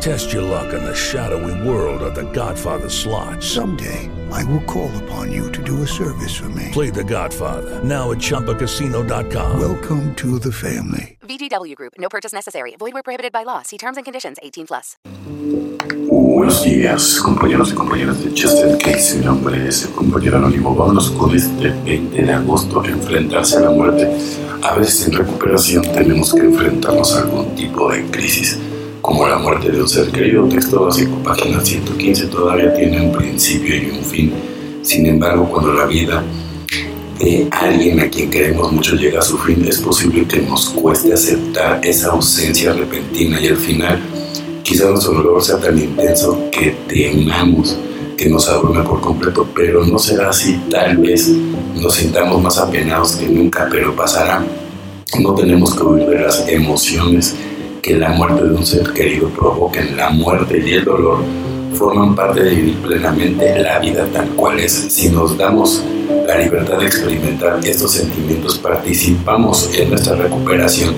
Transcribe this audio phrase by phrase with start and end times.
[0.00, 3.42] Test your luck in the shadowy world of The Godfather slot.
[3.42, 6.70] Someday, I will call upon you to do a service for me.
[6.72, 9.58] Play The Godfather now at ChumbaCasino.com.
[9.60, 11.18] Welcome to the family.
[11.22, 11.94] VGW Group.
[11.98, 12.76] No purchase necessary.
[12.78, 13.62] Void where prohibited by law.
[13.62, 14.36] See terms and conditions.
[14.42, 14.96] 18 plus.
[16.08, 19.18] Buenos días, compañeros y compañeras de Chester Case.
[19.18, 20.74] Mi nombre es el compañero anónimo.
[20.74, 24.08] Vámonos con este 20 de agosto, enfrentarse a la muerte.
[24.62, 28.58] A veces en recuperación tenemos que enfrentarnos a algún tipo de crisis,
[29.06, 30.48] como la muerte de un ser querido.
[30.48, 34.32] Texto básico, página 115, todavía tiene un principio y un fin.
[34.82, 36.24] Sin embargo, cuando la vida
[37.20, 41.12] de alguien a quien queremos mucho llega a su fin, es posible que nos cueste
[41.12, 44.00] aceptar esa ausencia repentina y al final
[44.64, 47.78] quizá nuestro dolor sea tan intenso que temamos
[48.16, 51.28] que nos abrume por completo, pero no será así, tal vez
[51.76, 54.44] nos sintamos más apenados que nunca, pero pasará.
[55.20, 57.36] No tenemos que huir de las emociones
[57.86, 59.96] que la muerte de un ser querido provoquen.
[59.96, 61.18] La muerte y el dolor
[61.74, 64.72] forman parte de vivir plenamente la vida tal cual es.
[64.72, 65.84] Si nos damos
[66.26, 70.96] la libertad de experimentar estos sentimientos, participamos en nuestra recuperación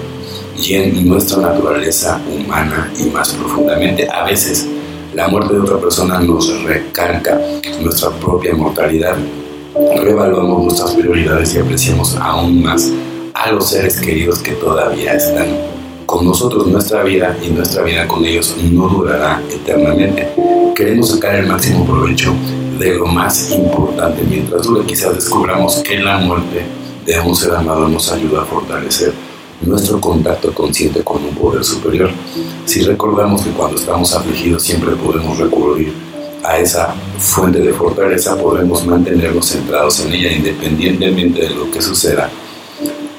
[0.57, 4.09] y en nuestra naturaleza humana y más profundamente.
[4.09, 4.67] A veces
[5.15, 7.39] la muerte de otra persona nos recalca
[7.83, 9.17] nuestra propia mortalidad,
[10.03, 12.91] revaluamos nuestras prioridades y apreciamos aún más
[13.35, 15.78] a los seres queridos que todavía están
[16.09, 16.67] con nosotros.
[16.67, 20.31] Nuestra vida y nuestra vida con ellos no durará eternamente.
[20.75, 22.33] Queremos sacar el máximo provecho
[22.79, 24.23] de lo más importante.
[24.27, 26.65] Mientras dure, quizás descubramos que la muerte
[27.05, 29.13] de un ser amado nos ayuda a fortalecer
[29.61, 32.11] nuestro contacto consciente con un poder superior.
[32.65, 35.93] Si recordamos que cuando estamos afligidos siempre podemos recurrir
[36.43, 42.31] a esa fuente de fortaleza, podemos mantenernos centrados en ella independientemente de lo que suceda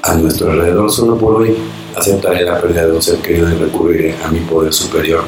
[0.01, 0.91] a nuestro alrededor.
[0.91, 1.55] Solo por hoy
[1.95, 5.23] aceptaré la pérdida de un ser querido y recurriré a mi poder superior.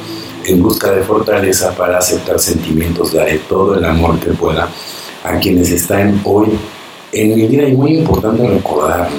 [0.45, 4.69] En busca de fortaleza para aceptar sentimientos, daré todo el amor que pueda
[5.23, 6.49] a quienes están hoy
[7.11, 7.67] en mi vida.
[7.67, 9.09] Y muy importante recordar,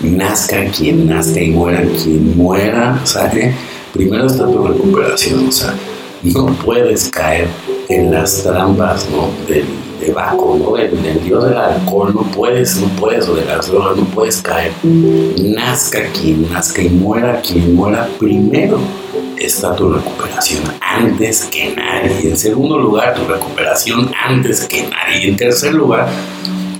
[0.00, 3.54] nazca quien nazca y muera quien muera, ¿sale?
[3.92, 5.74] Primero está tu recuperación, o sea,
[6.22, 7.48] no puedes caer
[7.88, 9.30] en las trampas, ¿no?
[9.46, 9.66] Del,
[10.02, 10.76] de Baco, ¿no?
[10.76, 14.42] En el dios del alcohol, no puedes, no puedes, o de las drogas, no puedes
[14.42, 14.72] caer.
[14.84, 18.78] Nazca quien nazca y muera quien muera, primero
[19.38, 22.30] está tu recuperación antes que nadie.
[22.30, 25.28] En segundo lugar, tu recuperación antes que nadie.
[25.28, 26.08] En tercer lugar,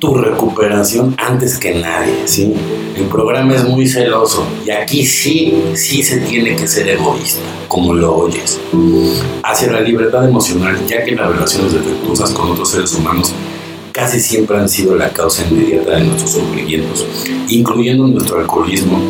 [0.02, 2.52] tu recuperación antes que nadie, ¿sí?
[2.96, 7.94] El programa es muy celoso y aquí sí, sí se tiene que ser egoísta, como
[7.94, 8.58] lo oyes.
[9.44, 13.32] Hacia la libertad emocional, ya que las relaciones defectuosas con otros seres humanos
[13.92, 17.06] casi siempre han sido la causa inmediata de nuestros sufrimientos,
[17.48, 19.00] incluyendo nuestro alcoholismo.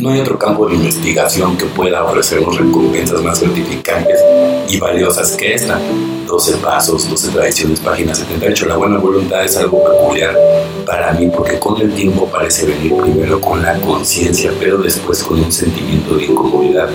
[0.00, 4.20] No hay otro campo de investigación que pueda ofrecernos recompensas más gratificantes
[4.68, 5.78] y valiosas que esta.
[6.26, 8.66] 12 pasos, 12 tradiciones, página 78.
[8.66, 10.36] La buena voluntad es algo peculiar
[10.84, 15.38] para mí porque con el tiempo parece venir primero con la conciencia, pero después con
[15.40, 16.88] un sentimiento de incomodidad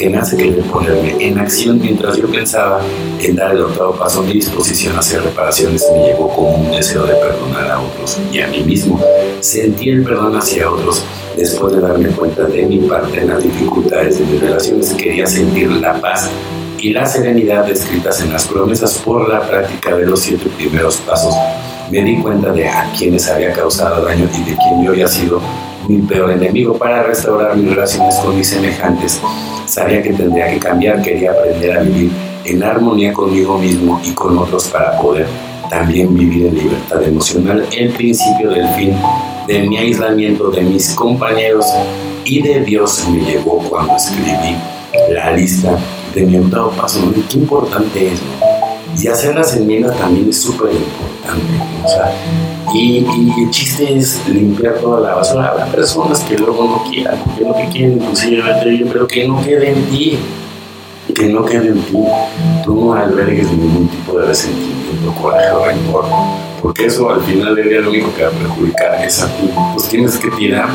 [0.00, 2.80] que me hace querer ponerme en acción mientras yo pensaba
[3.20, 4.22] en dar el octavo paso.
[4.22, 8.40] Mi disposición a hacer reparaciones me llevó con un deseo de perdonar a otros y
[8.40, 8.98] a mí mismo.
[9.40, 11.04] Sentí el perdón hacia otros
[11.36, 14.94] después de darme cuenta de mi parte en las dificultades de mis relaciones.
[14.94, 16.30] Quería sentir la paz
[16.78, 21.34] y la serenidad descritas en las promesas por la práctica de los siete primeros pasos.
[21.90, 25.42] Me di cuenta de a quienes había causado daño y de quién yo había sido
[25.88, 29.20] mi peor enemigo para restaurar mis relaciones con mis semejantes.
[29.66, 32.10] Sabía que tendría que cambiar, quería aprender a vivir
[32.44, 35.26] en armonía conmigo mismo y con otros para poder
[35.70, 37.66] también vivir en libertad emocional.
[37.76, 38.94] El principio del fin
[39.46, 41.66] de mi aislamiento de mis compañeros
[42.24, 44.56] y de Dios me llegó cuando escribí
[45.10, 45.78] la lista
[46.14, 48.20] de mi octavo paso, qué importante es,
[49.02, 51.09] Y hacer las enmiendas también es súper importante,
[51.84, 52.12] O sea,
[52.74, 55.48] y, y, el chiste es limpiar toda la basura.
[55.48, 58.42] Habrá personas que luego no quieran, porque lo que quieren inclusive
[58.92, 60.18] pero que no quede en ti,
[61.14, 61.98] que no quede en ti.
[62.64, 66.04] Tú no albergues ningún tipo de resentimiento, coraje o rencor,
[66.62, 69.50] porque eso al final del día lo único que va a perjudicar es a ti.
[69.74, 70.68] Pues tienes que tirar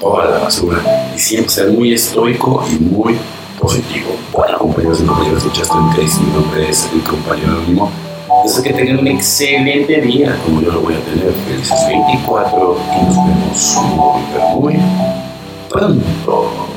[0.00, 0.78] toda la basura
[1.14, 3.16] y siempre ser muy estoico y muy
[3.60, 4.16] positivo.
[4.32, 6.20] Bueno, compañeros y compañeras, escuchaste en Case.
[6.20, 7.90] Mi nombre es el compañero anónimo.
[8.42, 11.32] Deseo que tengan un excelente día, como yo lo voy a tener.
[11.46, 13.78] Felices 24 y nos vemos
[14.56, 14.80] muy, muy
[15.70, 16.72] tanto.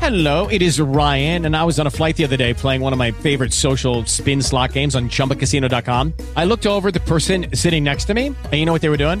[0.00, 2.92] Hello, it is Ryan, and I was on a flight the other day playing one
[2.92, 6.12] of my favorite social spin slot games on chumbacasino.com.
[6.36, 8.90] I looked over at the person sitting next to me, and you know what they
[8.90, 9.20] were doing?